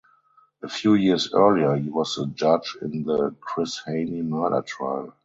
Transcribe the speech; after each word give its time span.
A 0.63 0.67
few 0.67 0.95
years 0.95 1.31
earlier 1.31 1.75
he 1.75 1.87
was 1.87 2.15
the 2.15 2.25
judge 2.25 2.75
in 2.81 3.03
the 3.03 3.35
Chris 3.39 3.79
Hani 3.85 4.23
murder 4.23 4.63
trial. 4.63 5.13